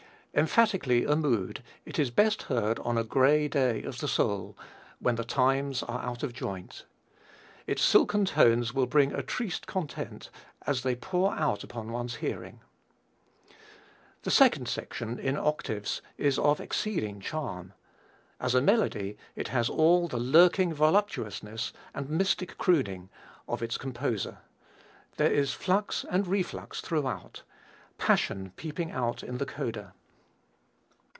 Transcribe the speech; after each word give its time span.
Emphatically 0.33 1.03
a 1.03 1.13
mood, 1.13 1.61
it 1.85 1.99
is 1.99 2.09
best 2.09 2.43
heard 2.43 2.79
on 2.79 2.97
a 2.97 3.03
gray 3.03 3.49
day 3.49 3.83
of 3.83 3.99
the 3.99 4.07
soul, 4.07 4.57
when 4.99 5.15
the 5.15 5.25
times 5.25 5.83
are 5.83 5.99
out 6.01 6.23
of 6.23 6.31
joint; 6.31 6.85
its 7.67 7.81
silken 7.83 8.23
tones 8.23 8.73
will 8.73 8.85
bring 8.85 9.11
a 9.11 9.21
triste 9.21 9.67
content 9.67 10.29
as 10.65 10.83
they 10.83 10.95
pour 10.95 11.33
out 11.35 11.65
upon 11.65 11.91
one's 11.91 12.15
hearing. 12.15 12.61
The 14.21 14.31
second 14.31 14.69
section 14.69 15.19
in 15.19 15.35
octaves 15.35 16.01
is 16.17 16.39
of 16.39 16.61
exceeding 16.61 17.19
charm. 17.19 17.73
As 18.39 18.55
a 18.55 18.61
melody 18.61 19.17
it 19.35 19.49
has 19.49 19.67
all 19.67 20.07
the 20.07 20.15
lurking 20.17 20.73
voluptuousness 20.73 21.73
and 21.93 22.09
mystic 22.09 22.57
crooning 22.57 23.09
of 23.49 23.61
its 23.61 23.77
composer. 23.77 24.37
There 25.17 25.29
is 25.33 25.51
flux 25.51 26.05
and 26.09 26.25
reflux 26.25 26.79
throughout, 26.79 27.43
passion 27.97 28.53
peeping 28.55 28.91
out 28.91 29.23
in 29.23 29.37
the 29.37 29.45
coda. 29.45 29.93